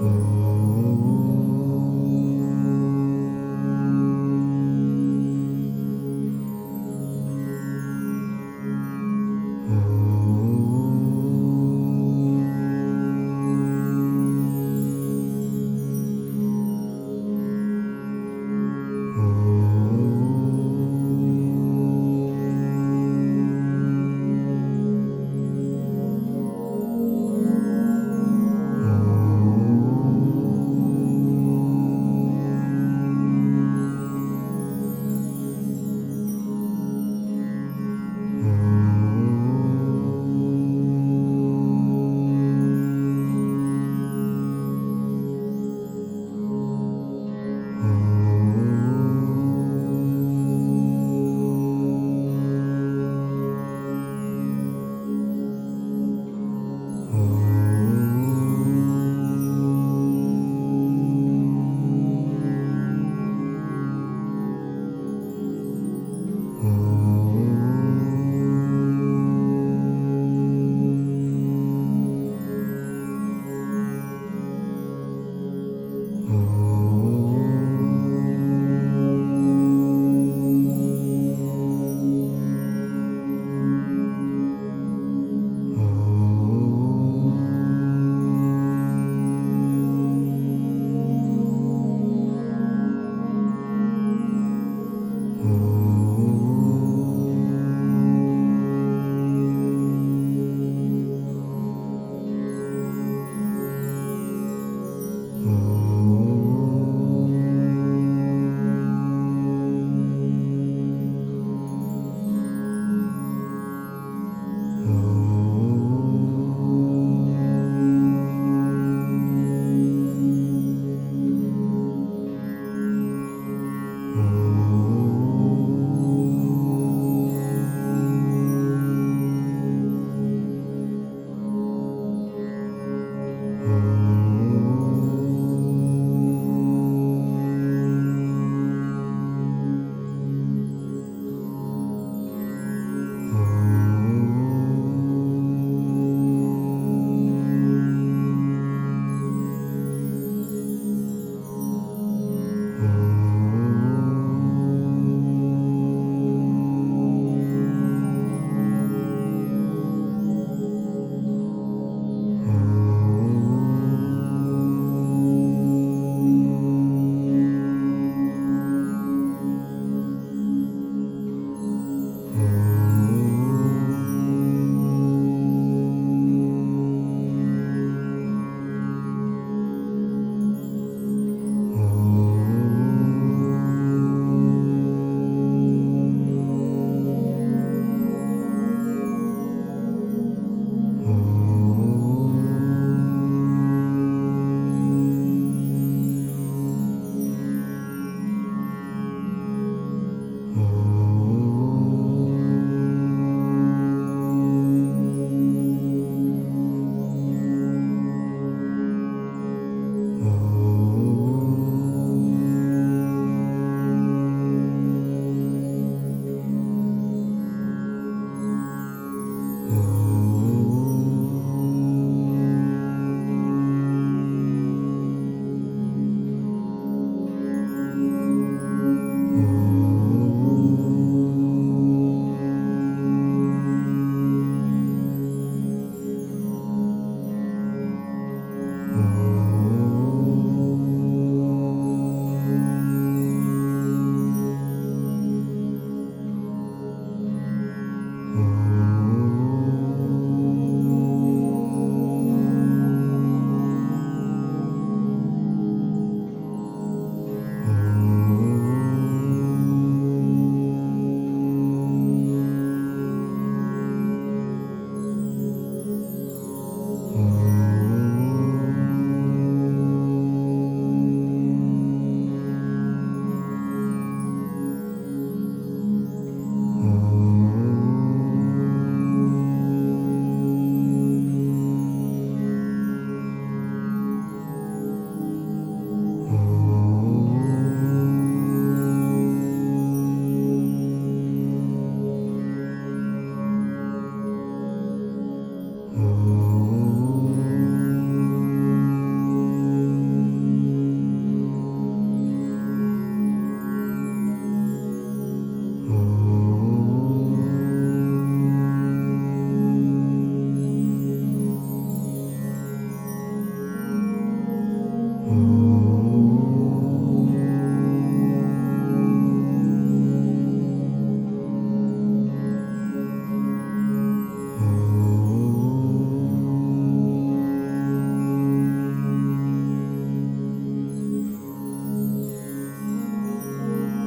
Mm. 0.00 0.29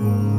mm. 0.04 0.33